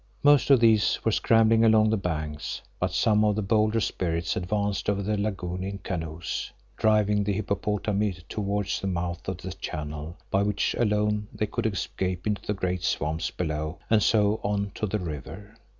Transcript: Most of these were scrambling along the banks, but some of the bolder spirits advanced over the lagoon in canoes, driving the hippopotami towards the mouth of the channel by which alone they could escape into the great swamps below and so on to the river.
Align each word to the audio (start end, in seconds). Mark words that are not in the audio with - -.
Most 0.23 0.49
of 0.49 0.59
these 0.59 0.97
were 1.05 1.11
scrambling 1.11 1.63
along 1.63 1.91
the 1.91 1.95
banks, 1.95 2.63
but 2.79 2.91
some 2.91 3.23
of 3.23 3.35
the 3.35 3.43
bolder 3.43 3.79
spirits 3.79 4.35
advanced 4.35 4.89
over 4.89 5.03
the 5.03 5.15
lagoon 5.15 5.63
in 5.63 5.77
canoes, 5.77 6.51
driving 6.75 7.23
the 7.23 7.33
hippopotami 7.33 8.17
towards 8.27 8.81
the 8.81 8.87
mouth 8.87 9.27
of 9.29 9.37
the 9.37 9.51
channel 9.53 10.17
by 10.31 10.41
which 10.41 10.75
alone 10.79 11.27
they 11.31 11.45
could 11.45 11.67
escape 11.67 12.25
into 12.25 12.41
the 12.41 12.55
great 12.55 12.81
swamps 12.81 13.29
below 13.29 13.77
and 13.91 14.01
so 14.01 14.39
on 14.43 14.71
to 14.73 14.87
the 14.87 14.97
river. 14.97 15.53